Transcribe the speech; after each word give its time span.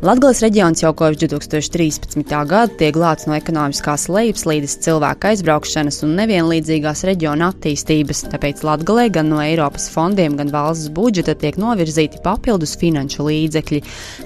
Latvijas 0.00 0.38
reģions 0.40 0.80
jau 0.80 0.94
kopš 0.96 1.18
2013. 1.20 2.22
gada 2.48 2.72
tiek 2.80 2.94
glābts 2.96 3.26
no 3.28 3.34
ekonomiskās 3.36 4.06
lejupslīdes, 4.08 4.78
cilvēka 4.80 5.34
aizbraukšanas 5.34 5.98
un 6.06 6.14
nevienlīdzīgās 6.16 7.02
reģiona 7.04 7.50
attīstības. 7.52 8.22
Tāpēc 8.32 8.62
Latvijai 8.64 9.10
gan 9.12 9.28
no 9.28 9.42
Eiropas 9.44 9.90
fondiem, 9.92 10.38
gan 10.38 10.48
valsts 10.54 10.88
budžeta 10.96 11.34
tiek 11.36 11.58
novirzīti 11.60 12.22
papildus 12.24 12.72
finanšu 12.80 13.26
līdzekļi. 13.26 13.80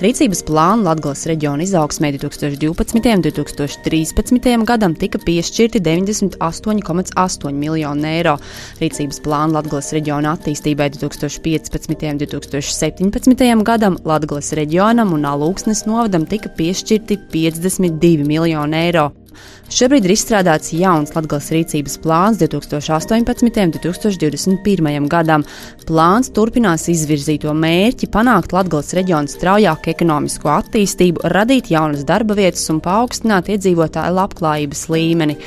Rīcības 0.05 0.45
plānu 0.47 0.87
Latvijas 0.87 1.25
reģiona 1.33 1.67
izaugsmē 1.67 2.13
2012. 2.21 3.11
un 3.17 3.27
2013. 3.27 4.65
gadam 4.71 4.95
tika 4.95 5.19
piešķirti 5.27 5.83
98,8 5.83 7.59
miljoni 7.65 8.09
eiro. 8.13 8.37
Rīcības 8.79 9.19
plānu 9.27 9.59
Latvijas 9.59 9.91
reģiona 9.99 10.37
attīstībai 10.39 10.93
2015. 11.01 12.07
un 12.15 12.23
2017. 12.23 13.67
gadam 13.67 13.99
Latvijas 14.07 14.55
reģionam 14.55 15.19
un 15.19 15.31
Alūks 15.35 15.64
Alksnes 15.65 15.87
novadam 15.89 16.27
tika 16.29 16.51
piešķirti 16.53 17.17
52 17.33 18.27
miljoni 18.29 18.77
eiro. 18.77 19.07
Šobrīd 19.73 20.05
ir 20.05 20.13
izstrādāts 20.13 20.75
jauns 20.77 21.15
Latvijas 21.17 21.47
rīcības 21.55 21.95
plāns 22.05 22.43
2018. 22.43 23.63
un 23.65 23.73
2021. 23.73 25.09
gadam. 25.09 25.47
Plāns 25.89 26.29
turpinās 26.37 26.85
izvirzīto 26.93 27.55
mērķi 27.57 28.11
panākt 28.13 28.53
Latvijas 28.53 28.93
reģionu 28.99 29.33
straujāku 29.33 29.95
ekonomisko 29.95 30.53
attīstību, 30.53 31.25
radīt 31.33 31.73
jaunas 31.73 32.05
darba 32.05 32.37
vietas 32.37 32.69
un 32.69 32.85
paaugstināt 32.85 33.49
iedzīvotāju 33.57 34.19
labklājības 34.21 34.85
līmeni. 34.93 35.39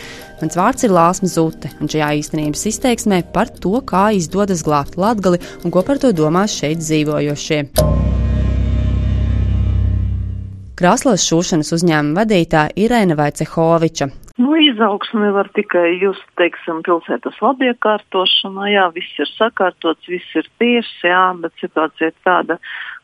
Mans 0.42 0.58
vārds 0.58 0.90
ir 0.90 0.98
Lāsma 0.98 1.30
Zute, 1.30 1.70
un 1.78 1.94
šajā 1.94 2.10
īstenības 2.24 2.66
izteiksmē 2.74 3.22
par 3.38 3.54
to, 3.54 3.78
kā 3.86 4.08
izdodas 4.18 4.66
glābt 4.66 4.98
Latviju 4.98 5.38
un 5.62 5.78
ko 5.78 5.86
par 5.86 6.02
to 6.02 6.10
domās 6.10 6.58
šeit 6.58 6.82
dzīvojošie. 6.82 7.68
Krāslas 10.78 11.24
šūšanas 11.26 11.72
uzņēmuma 11.74 12.22
vadītāja 12.22 12.76
Irēna 12.78 13.16
Vaicehoviča. 13.18 14.12
Nu, 14.38 14.52
izaugsmi 14.62 15.32
var 15.34 15.48
tikai 15.56 15.96
jūs, 15.98 16.20
teiksim, 16.38 16.84
pilsētas 16.86 17.40
labiekārtošanā, 17.42 18.68
jā, 18.70 18.84
viss 18.94 19.18
ir 19.18 19.32
sakārtots, 19.32 20.06
viss 20.06 20.36
ir 20.38 20.46
tieši, 20.62 21.10
jā, 21.10 21.24
bet 21.42 21.56
situācija 21.64 22.12
ir 22.12 22.16
tāda, 22.28 22.60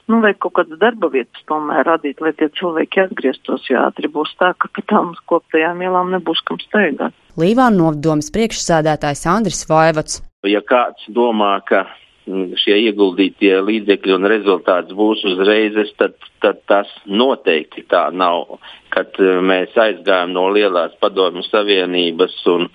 nu, 0.05 0.19
vajag 0.21 0.37
kaut 0.45 0.53
kādas 0.59 0.81
darba 0.83 1.09
vietas 1.15 1.47
tomēr 1.49 1.81
radīt, 1.89 2.21
lai 2.21 2.35
tie 2.37 2.51
cilvēki 2.59 3.07
atgrieztos, 3.07 3.65
jo 3.71 3.81
ātri 3.81 4.11
būs 4.19 4.35
tā, 4.37 4.51
ka 4.53 4.69
pa 4.69 4.85
tām 4.93 5.15
koptajām 5.33 5.81
ielām 5.81 6.13
nebūs 6.13 6.45
kam 6.45 6.61
steigāt. 6.61 7.17
Līvāna 7.41 7.79
novdomas 7.79 8.29
priekšsēdētājs 8.37 9.25
Andris 9.33 9.65
Vaivots. 9.65 10.21
Ja 10.45 10.61
kāds 10.61 11.09
domā, 11.09 11.55
ka 11.65 11.87
šie 12.25 12.77
ieguldītie 12.87 13.55
līdzekļi 13.65 14.15
un 14.15 14.27
rezultāts 14.31 14.95
būs 14.95 15.23
uzreiz, 15.27 15.75
tad, 15.99 16.15
tad 16.43 16.61
tas 16.69 16.89
noteikti 17.05 17.83
tā 17.91 18.07
nav. 18.15 18.59
Kad 18.93 19.17
e, 19.19 19.35
mēs 19.43 19.75
aizgājām 19.75 20.33
no 20.35 20.47
lielās 20.53 20.95
padomju 21.03 21.43
savienības 21.49 22.37
un, 22.53 22.69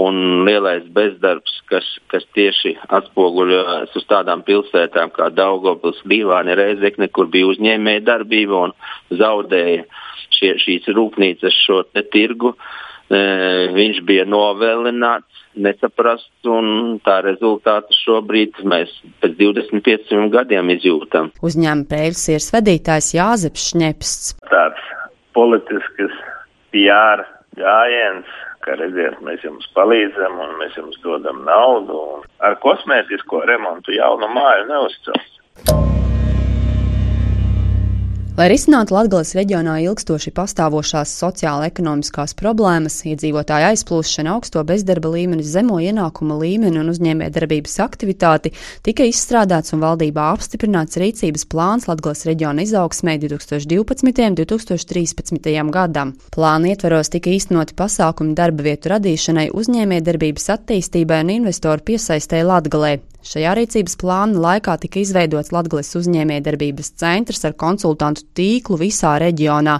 un 0.00 0.44
lielais 0.48 0.84
bezdarbs, 0.92 1.60
kas, 1.70 1.86
kas 2.12 2.26
tieši 2.36 2.76
atspoguļojas 2.88 3.96
uz 3.96 4.06
tādām 4.10 4.44
pilsētām 4.44 5.14
kā 5.16 5.30
Daugopils, 5.32 6.02
Līvāni, 6.04 6.58
Reizekne, 6.58 7.08
kur 7.08 7.30
bija 7.32 7.52
uzņēmēja 7.54 8.04
darbība 8.04 8.66
un 8.68 8.76
zaudēja 9.16 9.86
šie, 10.36 10.54
šīs 10.60 10.92
rūpnīcas 10.92 11.56
šo 11.64 11.84
tirgu. 12.12 12.52
E, 12.52 12.88
viņš 13.10 14.02
bija 14.06 14.26
novēlināts 14.28 15.40
nesaprast, 15.58 16.30
un 16.46 17.00
tā 17.04 17.20
rezultātu 17.26 17.96
šobrīd 18.04 18.60
mēs 18.70 18.92
pēc 19.22 19.34
25 19.40 20.28
gadiem 20.30 20.70
izjūtam. 20.76 21.32
Uzņēmuma 21.42 21.88
prēļas 21.90 22.52
vadītājs 22.54 23.14
Jāzeps 23.18 23.66
Šņepsts. 23.72 24.34
Tāds 24.50 24.86
politisks 25.34 26.22
PR 26.70 27.26
gājiens, 27.58 28.30
ka 28.64 28.76
redziet, 28.78 29.18
mēs 29.26 29.42
jums 29.46 29.66
palīdzam 29.74 30.38
un 30.44 30.58
mēs 30.60 30.76
jums 30.78 30.98
dodam 31.04 31.42
naudu. 31.48 32.22
Ar 32.46 32.58
kosmētisko 32.62 33.42
remontu 33.50 33.96
jaunu 33.96 34.30
māju 34.36 34.68
neuzcels. 34.70 35.98
Lai 38.40 38.46
risinātu 38.48 38.94
Latvijas 38.96 39.34
reģionā 39.36 39.74
ilgstoši 39.84 40.30
pastāvošās 40.32 41.10
sociāla-ekonomiskās 41.20 42.32
problēmas, 42.38 42.94
iedzīvotāju 43.10 43.66
aizplūšanu, 43.68 44.30
augsto 44.32 44.62
bezdarba 44.64 45.10
līmeni, 45.12 45.44
zemo 45.44 45.76
ienākuma 45.84 46.38
līmeni 46.40 46.80
un 46.80 46.88
uzņēmējdarbības 46.88 47.76
aktivitāti, 47.84 48.54
tika 48.86 49.04
izstrādāts 49.04 49.76
un 49.76 49.84
valdībā 49.84 50.30
apstiprināts 50.38 50.96
rīcības 51.02 51.44
plāns 51.52 51.84
Latvijas 51.90 52.24
reģiona 52.30 52.64
izaugsmē 52.64 53.18
2012. 53.26 54.24
un 54.30 54.40
2013. 54.40 55.52
gadam. 55.76 56.16
Plāna 56.32 56.72
ietveros 56.72 57.12
tika 57.12 57.36
īstenoti 57.36 57.76
pasākumi 57.76 58.32
darba 58.40 58.70
vietu 58.70 58.94
radīšanai, 58.96 59.50
uzņēmējdarbības 59.52 60.52
attīstībai 60.56 61.26
un 61.26 61.36
investoru 61.42 61.90
piesaistē 61.92 62.40
Latgalē. 62.48 62.96
Šajā 63.20 63.50
rīcības 63.58 63.98
plāna 64.00 64.40
laikā 64.40 64.78
tika 64.80 65.02
izveidots 65.02 65.52
Latvijas 65.52 65.92
uzņēmējdarbības 65.98 66.88
centrs 67.02 67.44
ar 67.44 67.52
konsultantu 67.60 68.24
tīklu 68.38 68.78
visā 68.80 69.18
reģionā. 69.20 69.74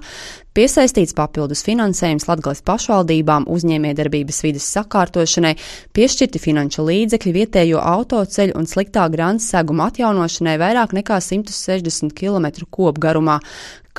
Piesaistīts 0.53 1.17
papildus 1.17 1.63
finansējums 1.65 2.29
Latvijas 2.29 2.61
pašvaldībām 2.69 3.47
uzņēmējdarbības 3.49 4.43
vidas 4.45 4.67
sakārtošanai, 4.77 5.55
piešķirti 5.97 6.43
finanšu 6.43 6.85
līdzekļi 6.85 7.35
vietējo 7.39 7.81
autoceļu 7.81 8.59
un 8.61 8.69
sliktā 8.69 9.07
grāmatas 9.09 9.49
seguma 9.55 9.89
atjaunošanai 9.89 10.59
vairāk 10.61 10.93
nekā 11.01 11.23
160 11.25 12.13
km 12.13 12.51
kopgarumā 12.69 13.41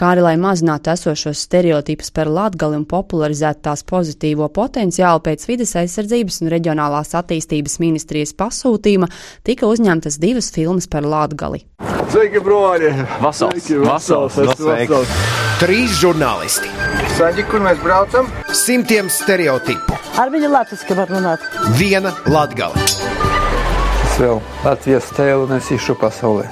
kā 0.02 0.16
arī 0.16 0.24
lai 0.26 0.38
mazinātu 0.42 0.90
esošos 0.96 1.44
stereotipus 1.46 2.10
par 2.16 2.30
latgali 2.32 2.80
un 2.80 2.88
popularizētu 2.90 3.62
tās 3.68 3.84
pozitīvo 3.86 4.48
potenciālu 4.54 5.22
pēc 5.28 5.46
vides 5.50 5.76
aizsardzības 5.78 6.42
un 6.42 6.50
reģionālās 6.56 7.14
attīstības 7.20 7.78
ministrijas 7.84 8.34
pasūtījuma, 8.40 9.12
tika 9.46 9.70
uzņemtas 9.70 10.18
divas 10.22 10.50
filmas 10.56 10.90
par 10.90 11.06
latgali. 11.06 11.62
Sveiki, 12.12 12.42
broļi! 12.44 12.90
Vasals! 13.22 13.70
Vasals! 13.86 14.40
Vasals! 14.50 15.14
Trīs 15.62 15.94
žurnālisti! 16.02 16.72
Saģi, 17.20 17.46
kur 17.52 17.62
mēs 17.62 17.78
braucam? 17.86 18.28
Simtiem 18.58 19.12
stereotipu! 19.14 20.00
Ar 20.20 20.34
viņu 20.34 20.50
latviski 20.52 20.98
var 20.98 21.14
runāt! 21.14 21.46
Viena 21.78 22.16
latgali! 22.26 22.90
Es 24.10 24.18
vēl 24.20 24.42
Latvijas 24.66 25.14
tēlu 25.16 25.48
nesīšu 25.54 25.96
pasaulē! 26.02 26.50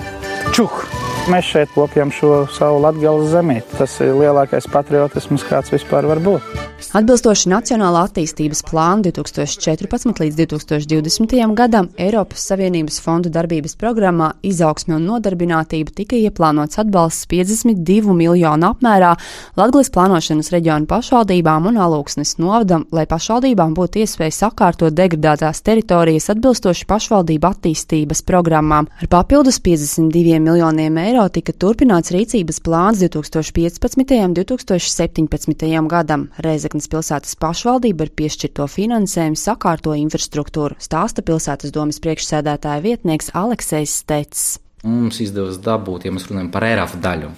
Čuh! 0.55 0.98
Mēs 1.29 1.45
šeit 1.45 1.69
kopjam 1.75 2.09
šo 2.09 2.47
savu 2.50 2.79
latgales 2.81 3.29
zemīti. 3.29 3.78
Tas 3.78 4.00
ir 4.01 4.16
lielākais 4.17 4.66
patriotisms, 4.73 5.45
kāds 5.45 5.69
vispār 5.69 6.07
var 6.09 6.17
būt. 6.25 6.69
Atbilstoši 6.90 7.51
Nacionālā 7.51 8.00
attīstības 8.07 8.63
plāna 8.66 9.03
2014 9.06 10.22
līdz 10.23 10.38
2020. 10.39 11.35
gadam 11.53 11.89
Eiropas 12.01 12.47
Savienības 12.50 12.97
fondu 13.03 13.29
darbības 13.29 13.75
programmā 13.78 14.31
izaugsme 14.41 14.95
un 14.95 15.06
nodarbinātība 15.06 15.94
tika 16.00 16.18
ieplānots 16.18 16.79
atbalsts 16.81 17.28
52 17.29 18.16
miljonu 18.16 18.72
apmērā 18.72 19.12
Latvijas 19.59 19.91
plānošanas 19.94 20.50
reģionu 20.56 20.89
pašvaldībām 20.89 21.68
un 21.69 21.78
alūksnes 21.84 22.39
novadam, 22.41 22.88
lai 22.95 23.06
pašvaldībām 23.12 23.75
būtu 23.78 24.01
iespēja 24.01 24.38
sakārtot 24.39 24.97
degradētās 24.97 25.62
teritorijas 25.62 26.31
atbilstoši 26.34 26.89
pašvaldību 26.89 27.51
attīstības 27.51 28.25
programmām. 28.25 28.89
Ar 29.03 29.13
papildus 29.13 29.62
52 29.62 30.41
miljoniem 30.41 30.97
eiro 31.06 31.19
eiro 31.19 31.31
tika 31.35 31.52
turpināts 31.52 32.13
rīcības 32.16 32.62
plāns 32.63 33.02
2015. 33.03 34.19
un 34.24 34.35
2017. 34.38 35.88
gadam. 35.91 36.30
Reizeknas 36.40 36.88
pilsētas 36.88 37.35
pašvaldība 37.35 38.06
ar 38.06 38.12
piešķirto 38.16 38.68
finansējumu 38.72 39.40
sakārto 39.40 39.96
infrastruktūru, 40.00 40.78
stāsta 40.80 41.24
pilsētas 41.25 41.74
domas 41.75 42.00
priekšsēdētāja 42.06 42.83
vietnieks 42.86 43.33
Aleksejs 43.36 43.98
Stets. 44.00 44.45
Mums 44.88 45.19
izdevās 45.25 45.60
dabūt, 45.60 46.07
ja 46.07 46.16
mēs 46.16 46.30
runājam 46.30 46.54
par 46.54 46.63
ERAF 46.69 46.95
daļu, 47.04 47.33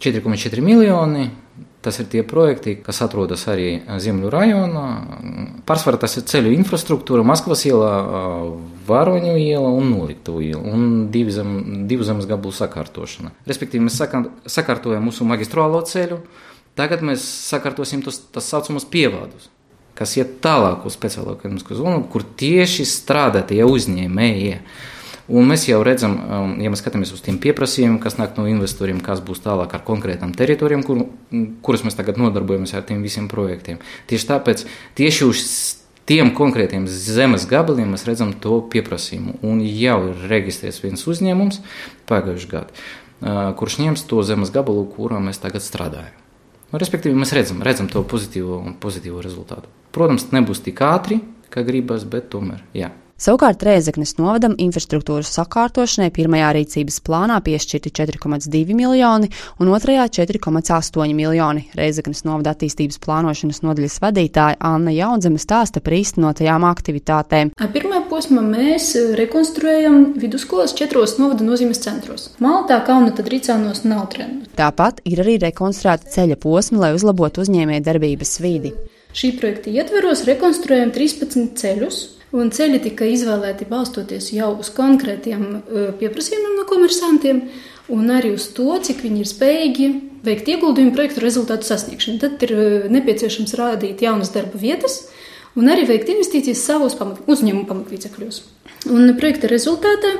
4,4 0.00 0.64
miljoni 0.64 1.28
Tas 1.78 2.00
ir 2.02 2.08
tie 2.10 2.24
projekti, 2.26 2.72
kas 2.82 2.98
atrodas 3.04 3.44
arī 3.46 3.68
Ziemļu 4.02 4.32
rajonā. 4.34 4.86
Pārsvarā 5.68 6.00
tas 6.02 6.16
ir 6.18 6.24
ceļu 6.26 6.50
infrastruktūra, 6.56 7.22
Maskavas 7.26 7.62
iela, 7.68 7.92
Varoņu 8.88 9.36
iela 9.38 9.70
un 9.70 9.92
Noliktavu 9.92 10.42
iela 10.42 10.74
un 10.74 11.06
divu, 11.14 11.30
zem, 11.36 11.52
divu 11.90 12.06
zemes 12.08 12.26
gabalu 12.26 12.50
sakārtošana. 12.56 13.30
Respektīvi, 13.46 13.86
mēs 13.86 14.00
sakārtojam 14.50 15.06
mūsu 15.06 15.26
magistrālo 15.28 15.84
ceļu, 15.86 16.18
tagad 16.78 17.06
mēs 17.06 17.22
sakārtosim 17.46 18.02
tos 18.02 18.24
tā 18.34 18.42
saucamos 18.42 18.88
pievādus, 18.90 19.46
kas 19.98 20.16
iet 20.18 20.40
tālāk 20.42 20.82
uz 20.82 20.98
speciālo 20.98 21.38
ekonomisko 21.38 21.78
zonu, 21.78 22.02
kur 22.10 22.26
tieši 22.26 22.88
strādā 22.90 23.44
tie 23.46 23.62
uzņēmēji. 23.62 24.58
Un 25.28 25.44
mēs 25.50 25.66
jau 25.68 25.82
redzam, 25.84 26.14
um, 26.16 26.52
ja 26.62 26.70
mēs 26.72 26.80
skatāmies 26.80 27.10
uz 27.12 27.20
tiem 27.24 27.36
pieprasījumiem, 27.42 27.98
kas 28.00 28.16
nāk 28.16 28.38
no 28.40 28.46
investoriem, 28.48 29.02
kas 29.04 29.20
būs 29.24 29.42
tālāk 29.44 29.74
ar 29.76 29.82
konkrētām 29.84 30.32
teritorijām, 30.36 30.84
kur, 30.86 31.02
kuras 31.64 31.84
mēs 31.84 31.98
tagad 31.98 32.16
nodarbojamies 32.20 32.72
ar 32.72 32.86
tiem 32.88 33.02
visiem 33.04 33.26
projektiem. 33.28 33.82
Tieši 34.08 34.28
tāpēc 34.30 34.64
tieši 34.96 35.26
uz 35.28 35.42
tiem 36.08 36.32
konkrētiem 36.36 36.86
zemes 36.88 37.44
gabaliem 37.48 37.92
mēs 37.92 38.06
redzam 38.08 38.32
to 38.32 38.62
pieprasījumu. 38.72 39.36
Un 39.44 39.60
jau 39.60 39.98
ir 40.08 40.22
reģistrēts 40.30 40.80
viens 40.84 41.04
uzņēmums 41.12 41.60
pagājušajā 42.08 42.52
gadā, 42.54 43.52
kurš 43.60 43.82
ņems 43.82 44.06
to 44.08 44.22
zemes 44.24 44.52
gabalu, 44.54 44.86
kurā 44.94 45.20
mēs 45.20 45.42
tagad 45.42 45.64
strādājam. 45.66 46.16
Nu, 46.68 46.80
respektīvi, 46.80 47.16
mēs 47.16 47.32
redzam, 47.36 47.60
redzam 47.64 47.88
to 47.92 48.00
pozitīvo, 48.04 48.60
pozitīvo 48.80 49.20
rezultātu. 49.24 49.68
Protams, 49.92 50.26
nebūs 50.32 50.60
tik 50.64 50.80
ātri, 50.84 51.20
kā 51.52 51.64
gribas, 51.64 52.04
bet 52.08 52.28
tomēr, 52.32 52.64
jā. 52.76 52.90
Savukārt 53.18 53.64
Rēzeknes 53.66 54.12
novadam 54.14 54.52
infrastruktūras 54.62 55.32
sakārtošanai 55.34 56.12
pirmajā 56.14 56.52
rīcības 56.54 57.00
plānā 57.02 57.40
piešķirti 57.42 57.90
4,2 57.98 58.76
miljoni 58.78 59.26
un 59.58 59.70
otrajā 59.74 60.04
4,8 60.20 61.16
miljoni. 61.18 61.64
Rēzeknes 61.74 62.22
novada 62.28 62.52
attīstības 62.54 63.00
plānošanas 63.02 63.64
nodaļas 63.64 63.96
vadītāja 64.04 64.60
Anna 64.68 64.94
Jaunzeme 64.94 65.42
stāsta 65.42 65.82
par 65.82 65.96
īstenotajām 65.96 66.62
aktivitātēm. 66.68 67.50
Pirmā 67.74 68.04
posmā 68.06 68.44
mēs 68.46 68.92
rekonstruējam 69.18 70.12
vidusskolas 70.22 70.76
četros 70.78 71.16
novada 71.18 71.42
nozīmes 71.42 71.82
centros- 71.82 72.28
Maltā, 72.44 72.78
Kauna, 72.86 73.10
tad 73.10 73.26
Ricānos, 73.26 73.82
Nautrenu. 73.82 74.46
Tāpat 74.54 75.02
ir 75.02 75.24
arī 75.24 75.40
rekonstruēta 75.42 76.06
ceļa 76.06 76.38
posma, 76.38 76.78
lai 76.86 76.92
uzlabotu 76.94 77.42
uzņēmēju 77.42 77.82
darbības 77.82 78.38
vidi. 78.38 78.72
Šī 79.10 79.32
projekta 79.40 79.74
ietveros 79.74 80.22
rekonstruējam 80.28 80.94
13 80.94 81.58
ceļus, 81.58 82.17
Un 82.36 82.50
ceļi 82.52 82.82
tika 82.84 83.06
izvēlēti 83.08 83.64
balstoties 83.70 84.32
jau 84.34 84.50
uz 84.60 84.68
konkrētiem 84.76 85.44
pieprasījumiem 86.00 86.58
no 86.58 86.66
komersantiem, 86.68 87.40
un 87.94 88.10
arī 88.12 88.34
uz 88.36 88.50
to, 88.56 88.68
cik 88.84 89.00
viņi 89.06 89.22
ir 89.24 89.30
spējīgi 89.30 89.86
veikt 90.26 90.50
ieguldījumu 90.52 90.92
projektu 90.92 91.24
rezultātu 91.24 91.68
sasniegšanu. 91.68 92.20
Tad 92.20 92.44
ir 92.44 92.52
nepieciešams 92.92 93.56
rādīt 93.56 94.04
jaunas 94.04 94.32
darba 94.34 94.60
vietas 94.60 95.06
un 95.56 95.72
arī 95.72 95.86
veikt 95.88 96.12
investīcijas 96.12 96.66
savos 96.68 96.98
pamat, 96.98 97.22
uzņēmumu 97.24 97.64
pamatlīdzekļos. 97.70 98.42
Un 98.92 99.14
projekta 99.18 99.48
rezultātā 99.50 100.12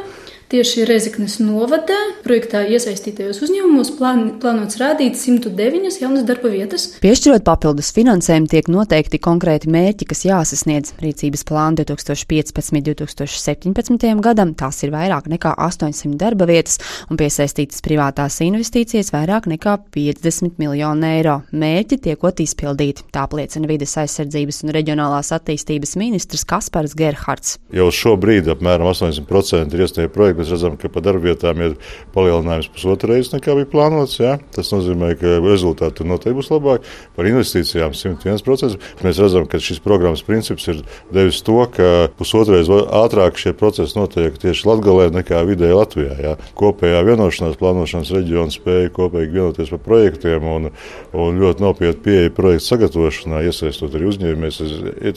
Tieši 0.48 0.86
Rezeknes 0.88 1.34
novadā 1.44 1.92
projektā 2.24 2.62
iesaistītajos 2.72 3.42
uzņēmumos 3.44 3.90
plān, 3.98 4.40
plānots 4.40 4.78
rādīt 4.80 5.18
109 5.20 5.98
jaunas 6.00 6.24
darba 6.24 6.48
vietas. 6.48 6.86
Piešķirot 7.02 7.44
papildus 7.44 7.92
finansējumu, 7.92 8.48
tiek 8.48 8.64
noteikti 8.72 9.20
konkrēti 9.20 9.68
mērķi, 9.68 10.08
kas 10.08 10.24
jāsasniedz 10.24 10.96
rīcības 11.04 11.44
plānu 11.50 11.76
2015-2017 11.82 14.24
gadam. 14.24 14.56
Tās 14.56 14.80
ir 14.86 14.90
vairāk 14.94 15.28
nekā 15.28 15.52
800 15.66 16.16
darba 16.16 16.48
vietas 16.48 16.80
un 17.12 17.20
piesaistītas 17.20 17.84
privātās 17.84 18.40
investīcijas 18.46 19.12
vairāk 19.12 19.44
nekā 19.52 19.76
50 19.92 20.56
miljonu 20.64 21.04
eiro. 21.10 21.44
Mērķi 21.52 22.00
tiekot 22.08 22.40
izpildīti, 22.46 23.04
tā 23.12 23.28
apliecina 23.28 23.68
vides 23.68 23.92
aizsardzības 24.00 24.64
un 24.64 24.72
reģionālās 24.80 25.28
attīstības 25.36 25.92
ministrs 26.00 26.48
Kaspars 26.48 26.96
Gerhards. 26.96 27.60
Jau 27.68 27.92
šobrīd 27.92 28.48
apmēram 28.56 28.88
80% 28.96 29.76
ir 29.76 29.84
iesniegti 29.84 30.16
projekti 30.16 30.37
mēs 30.38 30.52
redzam, 30.54 30.76
ka 30.80 30.90
pa 30.92 31.02
darbvietām 31.04 31.60
ir 31.64 31.76
palielinājums 32.14 32.70
pusotru 32.74 33.12
reizi 33.12 33.34
nekā 33.34 33.56
bija 33.58 33.70
plānots. 33.72 34.18
Ja? 34.20 34.36
Tas 34.54 34.72
nozīmē, 34.74 35.12
ka 35.20 35.38
rezultāti 35.44 36.06
noteikti 36.08 36.36
būs 36.38 36.50
labāki. 36.52 36.88
Par 37.16 37.28
investīcijām 37.28 37.94
101%. 37.96 38.78
Mēs 39.04 39.20
redzam, 39.22 39.46
ka 39.50 39.60
šis 39.62 39.82
programmas 39.84 40.24
princips 40.26 40.68
ir 40.70 40.82
devis 41.14 41.42
to, 41.46 41.58
ka 41.74 42.08
pusotrais 42.18 42.70
ātrāk 42.70 43.40
šie 43.40 43.54
procesi 43.58 43.98
notiek 43.98 44.38
tieši 44.40 44.68
Latvijā 44.68 45.10
nekā 45.14 45.42
vidēji 45.48 45.78
Latvijā. 45.78 46.16
Ja? 46.22 46.34
Kopējā 46.58 47.02
vienošanās 47.08 47.58
plānošanas 47.60 48.14
reģiona 48.16 48.54
spēja 48.54 48.92
kopīgi 48.94 49.34
vienoties 49.34 49.72
par 49.74 49.82
projektiem 49.86 50.48
un, 50.48 50.70
un 51.12 51.42
ļoti 51.42 51.64
nopietni 51.64 52.04
pieeja 52.04 52.34
projektu 52.34 52.72
sagatavošanā, 52.72 53.44
iesaistot 53.48 53.96
arī 53.98 54.10
uzņēmējus. 54.12 54.62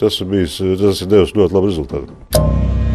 Tas, 0.02 0.22
bijis, 0.28 0.58
tas 0.82 1.04
ir 1.04 1.12
devis 1.12 1.36
ļoti 1.36 1.58
labu 1.58 1.70
rezultātu. 1.72 2.91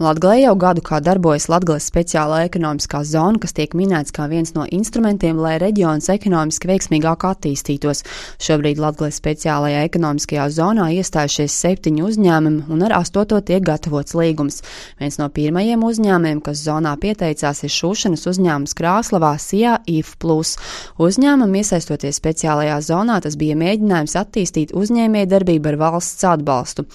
Latvijā 0.00 0.46
jau 0.46 0.54
gadu 0.56 0.80
kā 0.80 0.96
darbojas 1.04 1.44
Latvijas 1.52 1.84
speciālā 1.90 2.38
ekonomiskā 2.46 3.02
zona, 3.04 3.36
kas 3.36 3.52
tiek 3.52 3.74
minēts 3.76 4.14
kā 4.16 4.30
viens 4.30 4.54
no 4.54 4.62
instrumentiem, 4.64 5.36
lai 5.36 5.58
reģions 5.60 6.08
ekonomiski 6.14 6.70
veiksmīgāk 6.70 7.26
attīstītos. 7.28 8.00
Šobrīd 8.40 8.80
Latvijas 8.80 9.18
speciālajā 9.20 9.82
ekonomiskajā 9.90 10.46
zonā 10.56 10.86
iestājušies 10.96 11.52
septiņi 11.52 12.00
uzņēmumi, 12.06 12.62
un 12.72 12.84
ar 12.86 12.94
astoto 12.96 13.42
tiek 13.44 13.60
gatavots 13.66 14.16
līgums. 14.16 14.62
Viens 15.02 15.20
no 15.20 15.26
pirmajiem 15.28 15.84
uzņēmumiem, 15.84 16.40
kas 16.48 16.64
zonā 16.64 16.94
pieteicās, 17.02 17.60
ir 17.68 17.76
šūšanas 17.76 18.24
uzņēmums 18.32 18.76
Krāslavā 18.80 19.34
Sijā 19.36 19.82
IF. 19.84 20.16
Uzņēmumam 20.24 21.60
iesaistoties 21.60 22.22
speciālajā 22.22 22.80
zonā, 22.88 23.20
tas 23.20 23.36
bija 23.36 23.58
mēģinājums 23.60 24.16
attīstīt 24.16 24.72
uzņēmējdarbību 24.72 25.74
ar 25.74 25.80
valsts 25.84 26.24
atbalstu, 26.32 26.88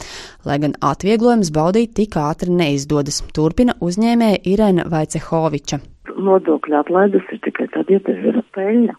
lai 0.45 0.59
gan 0.63 0.75
atvieglojums 0.81 1.51
baudīt 1.55 1.95
tik 1.97 2.17
ātri 2.21 2.53
neizdodas 2.53 2.85
izdodas, 2.85 3.21
turpina 3.33 3.73
uzņēmēja 3.81 4.43
Irena 4.45 4.85
Vaicehoviča. 4.89 5.79
Nodokļu 6.15 6.77
atlaides 6.79 7.25
ir 7.31 7.39
tikai 7.43 7.67
tad, 7.73 7.89
ja 7.89 7.99
tev 7.99 8.23
ir 8.25 8.41
peļņa. 8.55 8.95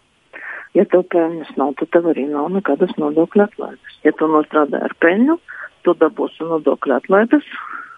Ja 0.75 0.85
tev 0.85 1.07
peļņas 1.13 1.55
nav, 1.57 1.73
tad 1.79 1.89
tev 1.91 2.09
arī 2.11 2.27
nav 2.29 2.51
nekādas 2.53 2.91
nodokļu 2.97 3.43
atlaides. 3.47 3.99
Ja 4.03 4.11
tu 4.11 4.27
nostrādā 4.27 4.83
ar 4.83 4.93
peļņu, 5.01 5.37
tu 5.83 5.95
dabūsi 5.97 6.43
nodokļu 6.43 6.97
atlaides, 6.97 7.47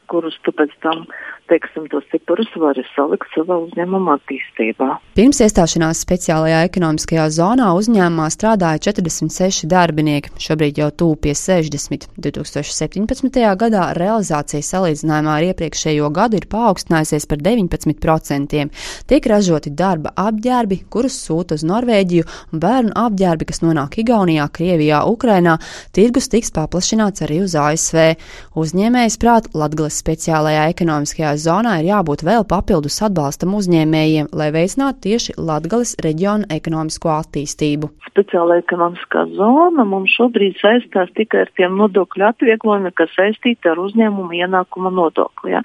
kurus 0.09 0.37
tu 0.45 0.53
pēc 0.55 0.73
tam 0.83 1.05
teiksim, 1.49 1.87
tos 1.89 2.05
ciparus 2.11 2.49
var 2.61 2.77
salikt 2.93 3.29
savā 3.33 3.57
uzņēmuma 3.65 4.17
attīstībā. 4.19 4.89
Pirms 5.17 5.41
iestāšanās 5.43 6.03
speciālajā 6.05 6.61
ekonomiskajā 6.67 7.25
zonā 7.33 7.71
uzņēmumā 7.77 8.27
strādāja 8.33 8.81
46 8.89 9.65
darbinieki, 9.69 10.33
šobrīd 10.41 10.81
jau 10.83 10.89
tūp 11.01 11.25
pie 11.25 11.33
60. 11.37 12.09
2017. 12.19 13.41
gadā 13.63 13.89
realizācija 13.97 14.65
salīdzinājumā 14.65 15.37
ar 15.39 15.47
iepriekšējo 15.49 16.11
gadu 16.15 16.39
ir 16.39 16.47
paaugstinājusies 16.51 17.27
par 17.29 17.41
19%. 17.45 18.65
Tiek 19.09 19.29
ražoti 19.33 19.73
darba 19.73 20.13
apģērbi, 20.19 20.83
kurus 20.93 21.17
sūta 21.25 21.57
uz 21.57 21.65
Norvēģiju, 21.67 22.27
un 22.53 22.63
bērnu 22.63 22.95
apģērbi, 22.99 23.49
kas 23.49 23.63
nonāk 23.65 23.99
Igaunijā, 24.03 24.45
Krievijā, 24.53 25.01
Ukrainā, 25.09 25.57
tirgus 25.95 26.29
tiks 26.31 26.53
paplašināts 26.55 27.25
arī 27.25 27.41
uz 27.45 27.57
ASV. 27.57 28.13
Uzņēmējs 28.59 29.19
prāt 29.21 29.49
Latgales 29.57 29.98
speciālajā 29.99 30.63
ekonomiskajā 30.71 31.33
zonā 31.43 31.75
ir 31.81 31.89
jābūt 31.89 32.23
vēl 32.27 32.45
papildus 32.47 33.01
atbalstam 33.05 33.53
uzņēmējiem, 33.59 34.29
lai 34.39 34.49
veicinātu 34.55 35.03
tieši 35.05 35.35
Latgales 35.37 35.95
reģiona 36.05 36.47
ekonomisko 36.55 37.11
attīstību. 37.13 37.91
Speciāla 38.09 38.59
ekonomiskā 38.63 39.25
zona 39.35 39.85
mums 39.87 40.15
šobrīd 40.17 40.57
saistās 40.61 41.11
tikai 41.19 41.45
ar 41.45 41.51
tiem 41.59 41.75
nodokļu 41.79 42.29
atvieglojumiem, 42.29 42.95
kas 42.97 43.11
saistīti 43.17 43.71
ar 43.71 43.81
uzņēmumu 43.83 44.39
ienākuma 44.39 44.91
nodokli. 44.95 45.57
Ja? 45.57 45.63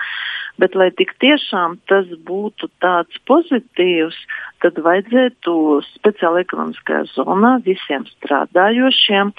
Bet, 0.60 0.76
lai 0.78 0.90
tik 0.94 1.14
tiešām 1.22 1.78
tas 1.90 2.10
būtu 2.26 2.68
tāds 2.82 3.22
pozitīvs, 3.30 4.18
tad 4.62 4.78
vajadzētu 4.84 5.54
speciāli 5.94 6.44
ekonomiskajā 6.44 7.06
zonā 7.14 7.56
visiem 7.64 8.06
strādājošiem 8.12 9.32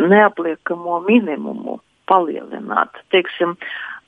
neapliekamo 0.00 1.02
minimumu 1.08 1.80
palielināt. 2.08 2.96
Teiksim, 3.12 3.56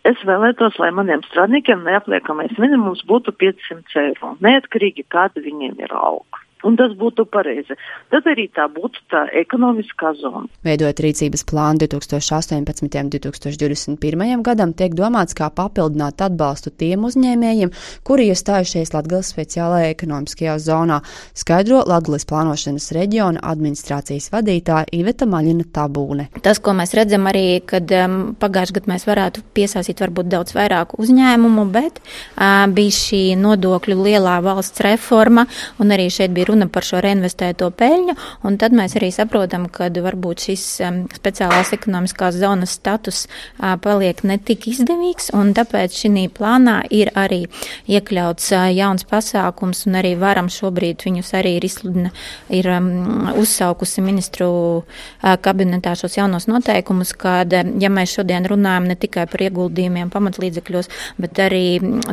Es 0.07 0.21
vēlētos, 0.25 0.79
lai 0.79 0.91
maniem 0.95 1.23
strādniekiem 1.27 1.83
neapliekamais 1.87 2.55
minimums 2.59 3.03
būtu 3.09 3.35
500 3.35 4.03
eiro, 4.05 4.37
neatkarīgi 4.45 5.07
kāda 5.11 5.43
viņiem 5.43 5.81
ir 5.83 5.95
alga 5.95 6.48
un 6.67 6.77
tas 6.79 6.95
būtu 6.99 7.27
pareizi. 7.31 7.77
Tad 8.13 8.27
arī 8.31 8.49
tā 8.55 8.67
būtu 8.73 9.05
tā 9.13 9.25
ekonomiskā 9.41 10.13
zona. 10.19 10.47
Veidojot 10.67 11.03
rīcības 11.05 11.45
plānu 11.49 11.85
2018. 11.85 12.83
un 12.83 13.11
2021. 13.13 14.43
gadam, 14.47 14.73
tiek 14.77 14.95
domāts, 14.99 15.37
kā 15.39 15.51
papildināt 15.55 16.23
atbalstu 16.25 16.73
tiem 16.75 17.07
uzņēmējiem, 17.09 17.73
kuri 18.07 18.29
iestājušies 18.33 18.95
Latvijas 18.95 19.33
speciālajā 19.35 19.93
ekonomiskajā 19.95 20.57
zonā, 20.63 21.01
skaidro 21.39 21.85
Latvijas 21.89 22.27
plānošanas 22.29 22.91
reģiona 22.97 23.43
administrācijas 23.53 24.31
vadītāja 24.35 24.91
Iveta 24.99 25.29
Maļina 25.31 25.69
Tabūne. 25.75 26.29
Tas, 26.43 26.61
ko 26.63 26.75
mēs 26.77 26.95
redzam 26.99 27.29
arī, 27.31 27.61
kad 27.67 27.91
um, 27.95 28.19
pagājušajā 28.41 28.81
gadā 28.81 28.93
mēs 28.93 29.07
varētu 29.09 29.45
piesaistīt 29.57 30.03
varbūt 30.03 30.31
daudz 30.33 30.57
vairāk 30.57 30.97
uzņēmumu, 30.99 31.69
bet 31.75 32.01
uh, 32.03 32.67
bija 32.75 32.97
šī 32.99 33.23
nodokļu 33.39 33.99
lielā 34.09 34.39
valsts 34.45 34.83
reforma 34.85 35.47
un 35.79 35.95
arī 35.95 36.09
šeit 36.13 36.35
bija 36.37 36.48
runa 36.49 36.69
par 36.73 36.87
šo 36.87 37.03
reinvestēto 37.05 37.71
peļņu, 37.79 38.15
un 38.49 38.59
tad 38.61 38.75
mēs 38.77 38.97
arī 38.99 39.11
saprotam, 39.15 39.69
ka 39.73 39.91
varbūt 39.93 40.49
šis 40.49 40.65
um, 40.87 41.01
speciālās 41.15 41.73
ekonomiskās 41.77 42.39
zonas 42.39 42.75
status 42.79 43.27
uh, 43.27 43.77
paliek 43.83 44.23
netik 44.27 44.69
izdevīgs, 44.71 45.33
un 45.37 45.53
tāpēc 45.57 45.97
šī 46.03 46.27
plānā 46.35 46.81
ir 46.95 47.13
arī 47.19 47.45
iekļauts 47.91 48.51
uh, 48.57 48.67
jauns 48.75 49.07
pasākums, 49.09 49.85
un 49.89 49.99
arī 50.01 50.15
varam 50.21 50.51
šobrīd 50.53 51.05
viņus 51.07 51.35
arī 51.39 51.57
ir 51.59 51.69
izsludina, 51.69 52.13
ir 52.49 52.69
um, 52.73 53.31
uzsaukusi 53.39 54.05
ministru 54.05 54.51
uh, 54.83 55.37
kabinetā 55.45 55.95
šos 55.99 56.19
jaunos 56.19 56.49
noteikumus, 56.51 57.15
kad, 57.19 57.53
ja 57.53 57.93
mēs 57.93 58.17
šodien 58.19 58.49
runājam 58.49 58.89
ne 58.89 58.99
tikai 58.99 59.29
par 59.31 59.47
ieguldījumiem 59.49 60.13
pamatlīdzekļos, 60.15 60.93
bet 61.23 61.47
arī 61.49 61.65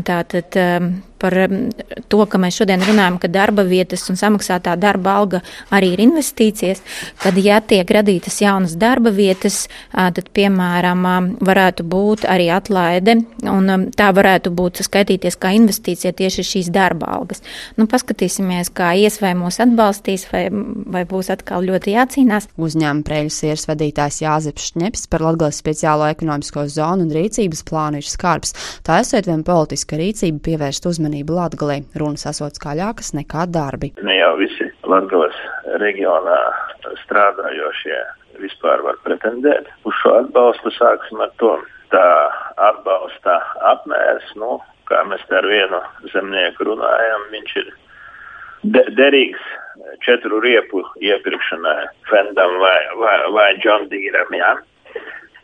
tātad. 0.05 0.61
Um, 0.61 0.95
par 1.19 1.35
to, 2.11 2.21
ka 2.29 2.39
mēs 2.41 2.59
šodien 2.59 2.83
runājam, 2.85 3.17
ka 3.21 3.29
darba 3.31 3.65
vietas 3.67 4.03
un 4.11 4.19
samaksātā 4.19 4.75
darba 4.79 5.15
alga 5.19 5.41
arī 5.73 5.93
ir 5.95 6.03
investīcijas, 6.05 6.81
kad, 7.23 7.37
ja 7.41 7.61
tiek 7.63 7.89
radītas 7.89 8.39
jaunas 8.43 8.75
darba 8.79 9.13
vietas, 9.15 9.65
tad, 9.91 10.29
piemēram, 10.35 11.05
varētu 11.45 11.85
būt 11.87 12.25
arī 12.29 12.49
atlaide, 12.53 13.17
un 13.49 13.87
tā 13.95 14.09
varētu 14.15 14.51
būt 14.55 14.83
skaitīties 14.85 15.39
kā 15.41 15.53
investīcija 15.57 16.13
tieši 16.15 16.45
šīs 16.51 16.71
darba 16.73 17.09
algas. 17.17 17.43
Nu, 17.79 17.87
paskatīsimies, 17.91 18.71
kā 18.75 18.93
ies 18.99 19.19
vai 19.23 19.33
mūs 19.37 19.61
atbalstīs, 19.63 20.27
vai, 20.31 20.45
vai 20.51 21.05
būs 21.09 21.31
atkal 21.33 21.65
ļoti 21.65 21.95
jācīnās. 21.95 22.49
Uzņēmuma 22.59 23.05
prēļu 23.07 23.33
sieras 23.33 23.67
vadītājs 23.69 24.21
Jāzeps 24.25 24.69
Šņeps 24.71 25.07
par 25.11 25.25
Latgales 25.25 25.59
speciālo 25.61 26.07
ekonomisko 26.11 26.67
zonu 26.71 27.05
un 27.07 27.13
rīcības 27.15 27.63
plānu 27.67 28.01
ir 28.01 28.09
skarbs. 28.09 28.55
Tā 28.85 28.99
esot 29.03 29.29
vien 29.29 29.43
politiska 29.45 29.99
rīcība 29.99 30.41
pievērst 30.49 30.85
uzmanību 30.89 31.04
Latgalē. 31.13 31.81
Runas 31.99 32.25
esot 32.29 32.57
skaļākas 32.57 33.13
nekā 33.17 33.45
darbi. 33.51 33.93
Ne 34.05 34.17
jau 34.17 34.35
visi 34.39 34.69
Latgales 34.87 35.37
reģionā 35.81 36.39
strādājošie 37.03 37.97
vispār 38.41 38.83
var 38.85 38.99
pretendēt 39.05 39.69
uz 39.85 39.95
šo 40.01 40.19
atbalstu. 40.23 40.73
Sāksim 40.75 41.21
ar 41.23 41.33
to. 41.41 41.55
Tā 41.93 42.05
atbalsta 42.59 43.37
apmērs, 43.71 44.31
nu, 44.41 44.57
kā 44.89 45.03
mēs 45.05 45.21
ar 45.29 45.45
vienu 45.47 45.79
zemnieku 46.11 46.65
runājam, 46.65 47.27
viņš 47.31 47.57
ir 47.61 47.69
de 48.73 48.81
derīgs 48.97 49.43
četru 50.05 50.39
riepu 50.41 50.81
iepirkšanai 51.03 51.85
Fendam 52.09 52.57
vai, 52.61 52.79
vai, 53.01 53.17
vai 53.37 53.49
John 53.63 53.85
Deeram. 53.91 54.33
Ja? 54.33 54.55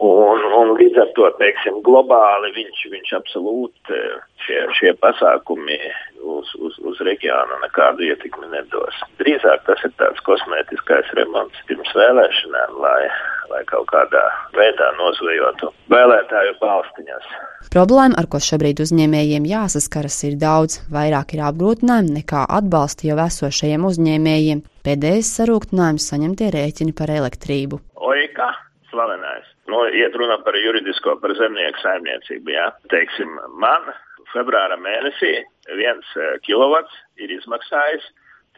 Un, 0.01 0.45
un 0.57 0.71
līdz 0.79 0.97
ar 0.97 1.09
to, 1.13 1.27
teiksim, 1.37 1.75
globāli 1.85 2.49
viņš, 2.55 2.79
viņš 2.89 3.11
absolūti 3.19 3.99
šie, 4.41 4.63
šie 4.79 4.93
pasākumi 4.97 5.77
uz, 6.25 6.49
uz, 6.57 6.79
uz 6.89 7.01
reģionu 7.05 7.59
nekādu 7.61 8.07
ietekmi 8.07 8.49
nedos. 8.49 8.97
Drīzāk 9.21 9.61
tas 9.67 9.83
ir 9.85 9.93
tāds 10.01 10.23
kosmētiskais 10.25 11.11
remonts 11.19 11.61
pirms 11.69 11.93
vēlēšanām, 11.97 12.79
lai, 12.81 13.11
lai 13.51 13.61
kaut 13.69 13.91
kādā 13.93 14.23
veidā 14.57 14.89
nozvejotu 14.97 15.69
vēlētāju 15.93 16.57
balstiņas. 16.63 17.29
Problēma, 17.71 18.17
ar 18.17 18.25
ko 18.31 18.41
šobrīd 18.41 18.81
uzņēmējiem 18.81 19.45
jāsaskaras, 19.47 20.17
ir 20.27 20.41
daudz. 20.41 20.81
Vairāk 20.91 21.37
ir 21.37 21.45
apgrūtinājumi 21.51 22.17
nekā 22.17 22.47
atbalsta 22.49 23.05
jau 23.11 23.21
esošajiem 23.21 23.85
uzņēmējiem. 23.91 24.65
Pēdējais 24.81 25.29
sarūktinājums 25.37 26.09
saņemtie 26.09 26.49
rēķini 26.57 26.97
par 26.97 27.13
elektrību. 27.13 27.79
Oika, 28.01 28.49
slavenais. 28.91 29.30
Nu, 29.71 29.85
iet 29.87 30.15
runa 30.19 30.37
par 30.43 30.57
juridisko, 30.59 31.15
par 31.23 31.33
zemnieku 31.39 31.79
saimniecību. 31.83 32.51
Jā. 32.51 32.69
Teiksim, 32.91 33.37
man 33.61 33.87
februāra 34.33 34.77
mēnesī 34.79 35.37
viens 35.79 36.15
kilovats 36.45 36.95
ir 37.21 37.31
izmaksājis 37.37 38.07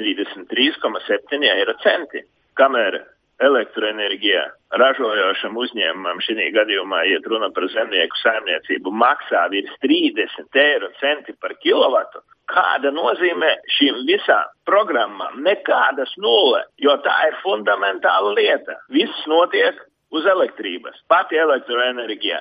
33,7 0.01 1.43
eiro 1.53 1.75
centi. 1.83 2.23
Kamēr 2.57 2.99
elektroenerģija 3.43 4.43
ražojošam 4.81 5.57
uzņēmumam 5.57 6.21
šī 6.25 6.49
gadījumā 6.55 7.03
iet 7.11 7.25
runa 7.29 7.49
par 7.53 7.67
zemnieku 7.73 8.19
saimniecību 8.21 8.93
maksā 9.03 9.47
virs 9.53 9.73
30 9.85 10.61
eiro 10.65 10.91
centi 11.01 11.35
par 11.41 11.55
kilovatu. 11.61 12.21
Kāda 12.49 12.91
nozīme 12.93 13.53
šīm 13.77 14.03
visām 14.09 14.49
programmām? 14.67 15.39
Nekādas 15.45 16.11
nulle, 16.21 16.65
jo 16.77 16.97
tā 17.05 17.15
ir 17.29 17.39
fundamentāla 17.45 18.33
lieta. 18.35 18.77
Viss 18.93 19.25
notiek 19.31 19.79
uz 20.13 20.25
elektrības, 20.29 21.01
pati 21.11 21.35
elektroenerģija. 21.41 22.39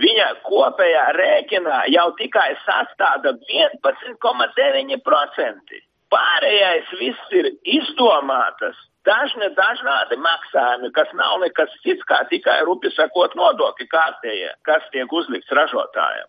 Viņa 0.00 0.26
kopējā 0.46 1.04
rēķinā 1.16 1.78
jau 1.92 2.08
tikai 2.18 2.50
sastāda 2.64 3.30
11,9%. 3.50 5.80
Pārējais 6.10 6.88
viss 6.98 7.34
ir 7.38 7.46
izdomātas, 7.78 8.76
dažni 9.06 9.48
dažādi 9.58 10.16
maksājumi, 10.18 10.88
kas 10.96 11.10
nav 11.14 11.34
nekas 11.44 11.70
cits, 11.84 12.04
kā 12.08 12.18
tikai 12.32 12.58
rupi 12.66 12.88
sakot 12.96 13.32
nodokļi 13.38 13.86
kārtējie, 13.94 14.50
kas 14.66 14.82
tiek 14.94 15.08
uzlikts 15.20 15.56
ražotājiem. 15.60 16.28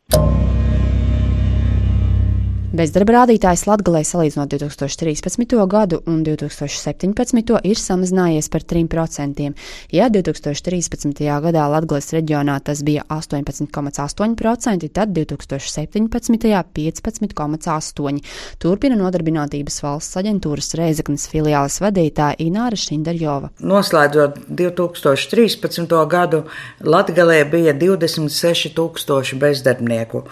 Bezdarba 2.72 3.18
rādītājs 3.18 3.66
Latvijā 3.68 4.00
salīdzinot 4.08 4.54
2013. 4.54 5.58
gadu 5.68 5.98
un 6.08 6.22
2017. 6.24 7.58
ir 7.68 7.80
samazinājies 7.82 8.48
par 8.48 8.64
3%. 8.64 9.48
Ja 9.92 10.06
2013. 10.08 11.20
gadā 11.44 11.66
Latvijas 11.68 12.14
reģionā 12.16 12.54
tas 12.64 12.80
bija 12.88 13.04
18,8%, 13.12 14.88
tad 14.88 15.12
2017. 15.12 16.48
15,8%. 16.78 18.32
Turpina 18.64 18.96
nodarbinātības 19.02 19.82
valsts 19.84 20.22
aģentūras 20.22 20.72
Reizeknas 20.80 21.28
filiāles 21.28 21.76
vadītāja 21.84 22.40
Ināra 22.40 22.80
Šindarjova. 22.80 23.50
Noslēdzot 23.60 24.46
2013. 24.48 25.98
gadu, 26.16 26.46
Latvijā 26.88 27.44
bija 27.52 27.76
26 27.76 28.72
tūkstoši 28.80 29.42
bezdarbnieku. 29.44 30.24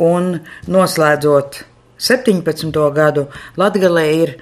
Un 0.00 0.38
noslēdzot 0.72 1.60
17. 2.02 2.74
gadu 2.96 3.28
Latvijā 3.60 4.02
ir 4.10 4.34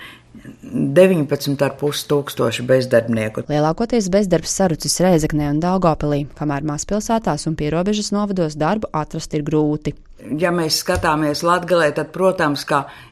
19,5 0.64 2.04
tūkstoši 2.08 2.64
bezdarbnieku. 2.64 3.42
Lielākoties 3.50 4.08
bezdarbs 4.12 4.54
sarucis 4.56 5.00
Reizeknē 5.04 5.50
un 5.52 5.58
Daugopilī, 5.60 6.22
kamēr 6.38 6.64
mazpilsētās 6.70 7.44
un 7.50 7.58
pierobežas 7.58 8.12
novados 8.14 8.56
darbu 8.56 8.88
atrast 8.96 9.34
ir 9.36 9.44
grūti. 9.44 9.92
Ja 10.40 10.52
mēs 10.52 10.82
skatāmies 10.82 11.40
Latvijā, 11.44 11.90
tad, 11.96 12.10
protams, 12.12 12.66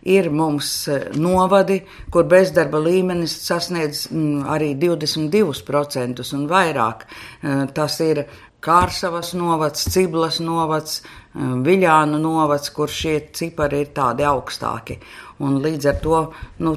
ir 0.05 0.29
mums 0.31 0.73
novadi, 1.17 1.81
kur 2.13 2.25
bezdarba 2.29 2.81
līmenis 2.85 3.37
sasniedz 3.45 4.07
arī 4.49 4.75
22% 4.81 6.25
un 6.37 6.49
vairāk. 6.49 7.07
Tas 7.75 8.01
ir 8.05 8.27
Kārsavas 8.59 9.39
novads, 9.39 9.87
Ciblas 9.93 10.41
novads, 10.43 11.03
Viļānu 11.39 12.19
novads, 12.19 12.73
kur 12.75 12.91
šie 12.91 13.31
cipari 13.37 13.85
ir 13.85 13.93
tādi 13.95 14.25
augstāki. 14.27 14.97
Un 15.47 15.63
līdz 15.63 15.85
ar 15.93 15.97
to, 16.03 16.19
nu, 16.67 16.73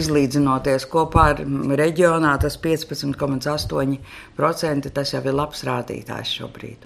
izlīdzinoties 0.00 0.84
kopā 0.92 1.24
ar 1.32 1.38
reģionā, 1.80 2.32
tas 2.42 2.58
15,8% 2.60 4.92
tas 4.92 5.12
jau 5.14 5.22
ir 5.24 5.32
labs 5.32 5.64
rādītājs 5.64 6.28
šobrīd. 6.42 6.84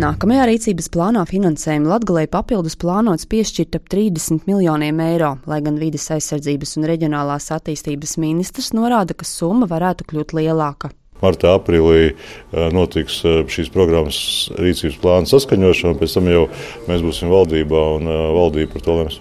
Nākamajā 0.00 0.44
rīcības 0.46 0.86
plānā 0.94 1.24
finansējumu 1.26 1.90
Latvijai 1.90 2.28
papildus 2.30 2.76
plānots 2.78 3.26
piešķirt 3.30 3.74
ap 3.78 3.88
30 3.90 4.46
miljoniem 4.50 5.02
eiro, 5.06 5.32
lai 5.50 5.60
gan 5.66 5.78
vides 5.82 6.06
aizsardzības 6.14 6.76
un 6.78 6.86
reģionālās 6.90 7.50
attīstības 7.54 8.16
ministrs 8.22 8.70
norāda, 8.74 9.14
ka 9.14 9.24
summa 9.28 9.66
varētu 9.70 10.06
kļūt 10.10 10.34
lielāka. 10.38 10.86
Martā, 11.20 11.54
aprīlī 11.58 12.14
notiks 12.74 13.20
šīs 13.24 13.72
programmas 13.74 14.20
rīcības 14.58 15.00
plāna 15.02 15.30
saskaņošana, 15.30 15.98
pēc 16.00 16.18
tam 16.18 16.30
jau 16.32 16.46
mēs 16.88 17.04
būsim 17.04 17.32
valdībā 17.32 17.88
un 17.98 18.14
valdība 18.38 18.76
par 18.76 18.86
to 18.86 19.00
lems. 19.02 19.20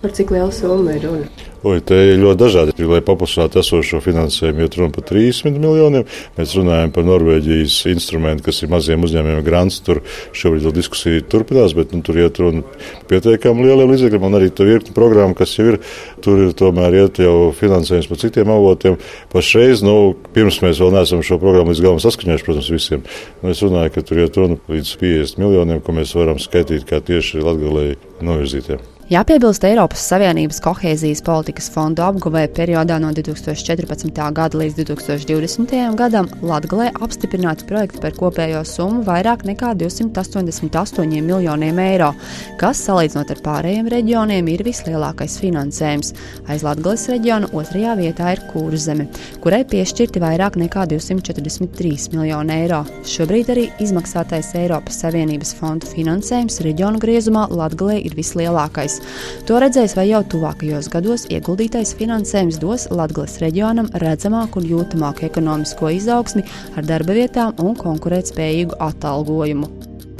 Par 0.00 0.12
cik 0.16 0.30
lielu 0.32 0.48
summu 0.48 0.94
ir 0.96 1.02
runa? 1.04 1.26
Oi, 1.60 1.76
te 1.84 1.92
ir 1.92 2.22
ļoti 2.22 2.40
dažādi. 2.40 2.84
Lai 2.88 3.02
paplašinātu 3.04 3.58
esošo 3.60 3.98
finansējumu, 4.00 4.62
iet 4.64 4.76
runa 4.78 4.94
par 4.94 5.04
300 5.10 5.60
miljoniem. 5.60 6.06
Mēs 6.38 6.54
runājam 6.56 6.92
par 6.94 7.04
Norvēģijas 7.04 7.74
instrumentu, 7.90 8.46
kas 8.46 8.62
ir 8.64 8.70
maziem 8.72 9.04
uzņēmumiem 9.04 9.42
grants. 9.44 9.82
Tur 9.84 10.00
šobrīd 10.32 10.64
vēl 10.64 10.72
diskusija 10.78 11.26
turpinās, 11.28 11.74
bet 11.76 11.92
nu, 11.92 12.00
tur 12.06 12.16
iet 12.16 12.40
runa 12.40 12.64
pietiekami 13.10 13.66
lieliem 13.66 13.92
līdzekļiem. 13.92 14.24
Un 14.24 14.38
arī 14.38 14.48
tur 14.56 14.70
ir 14.72 14.86
programma, 14.96 15.36
kas 15.36 15.52
jau 15.58 15.66
ir. 15.74 15.76
Tur 16.24 16.40
ir 16.46 16.54
tomēr 16.56 16.96
iet 17.02 17.20
jau 17.20 17.50
finansējums 17.58 18.08
par 18.08 18.20
citiem 18.22 18.52
avotiem. 18.54 18.96
Pašreiz, 19.34 19.82
nu, 19.84 20.14
pirms 20.32 20.62
mēs 20.64 20.80
vēl 20.80 20.94
neesam 20.96 21.20
šo 21.20 21.36
programmu 21.42 21.74
līdz 21.74 21.82
galam 21.84 22.00
saskaņojuši, 22.00 22.46
protams, 22.48 22.70
visiem. 22.72 23.04
Nu, 23.42 23.52
es 23.52 23.60
runāju, 23.60 23.92
ka 23.98 24.06
tur 24.08 24.22
iet 24.24 24.40
runa 24.40 24.56
līdz 24.64 24.94
50 25.04 25.44
miljoniem, 25.44 25.84
ko 25.84 25.92
mēs 26.00 26.16
varam 26.16 26.40
skaitīt 26.40 26.88
kā 26.88 27.02
tieši 27.04 27.44
Latvijai 27.44 27.98
novirzītiem. 28.24 28.99
Jāpiebilst, 29.10 29.64
Eiropas 29.66 30.04
Savienības 30.06 30.60
kohēzijas 30.62 31.18
politikas 31.26 31.66
fondu 31.74 32.04
apguvē 32.06 32.44
periodā 32.54 33.00
no 33.02 33.08
2014. 33.10 34.20
gada 34.36 34.58
līdz 34.60 34.76
2020. 34.84 35.72
gadam 35.98 36.28
Latvijā 36.46 36.92
apstiprināts 37.02 37.66
projekts 37.66 37.98
par 37.98 38.14
kopējo 38.14 38.60
summu 38.62 39.02
vairāk 39.08 39.42
nekā 39.48 39.72
288 39.80 41.26
miljoniem 41.26 41.80
eiro, 41.82 42.12
kas, 42.60 42.84
salīdzinot 42.86 43.32
ar 43.34 43.40
pārējiem 43.48 43.88
reģioniem, 43.90 44.52
ir 44.54 44.62
vislielākais 44.68 45.40
finansējums. 45.42 46.14
Aiz 46.46 46.62
Latvijas 46.62 47.08
reģiona 47.10 47.50
otrajā 47.50 47.96
vietā 47.98 48.30
ir 48.36 48.44
Kurzeme, 48.52 49.08
kurai 49.42 49.64
piešķirti 49.74 50.22
vairāk 50.22 50.60
nekā 50.62 50.86
243 50.94 52.14
miljoni 52.14 52.60
eiro. 52.60 52.84
Šobrīd 53.16 53.50
arī 53.56 53.66
izmaksātais 53.82 54.54
Eiropas 54.62 55.02
Savienības 55.02 55.56
fondu 55.58 55.90
finansējums 55.98 56.62
reģionu 56.62 57.02
griezumā 57.02 57.48
Latvijā 57.50 57.98
ir 58.06 58.14
vislielākais. 58.14 58.99
To 59.48 59.58
redzēs, 59.62 59.96
vai 59.98 60.06
jau 60.10 60.20
tuvākajos 60.32 60.90
gados 60.92 61.26
ieguldītais 61.32 61.94
finansējums 61.98 62.60
dos 62.62 62.86
Latvijas 62.94 63.38
reģionam 63.42 63.90
redzamāku 64.02 64.60
un 64.60 64.68
jūtamāku 64.70 65.26
ekonomisko 65.28 65.92
izaugsmi 65.96 66.44
ar 66.76 66.86
darba 66.86 67.16
vietām 67.16 67.56
un 67.64 67.76
konkurētspējīgu 67.78 68.78
atalgojumu. 68.90 69.70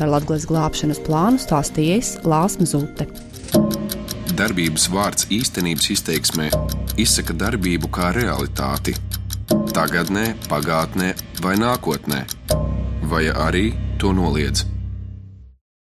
Par 0.00 0.10
Latvijas 0.10 0.48
glābšanas 0.48 1.02
plānu 1.04 1.42
stāstījis 1.42 2.16
Lāsma 2.24 2.66
Zute. 2.68 3.06
Darbības 4.40 4.88
vārds 4.88 5.26
īstenības 5.28 5.90
izteiksmē 5.92 6.48
izsaka 7.00 7.36
darbību 7.36 7.90
kā 7.92 8.10
realitāti. 8.16 8.96
Tagatnē, 9.74 10.26
pagātnē 10.48 11.12
vai 11.44 11.56
nākotnē, 11.60 12.24
vai 13.12 13.24
arī 13.30 13.70
to 14.00 14.14
noliedz. 14.16 14.79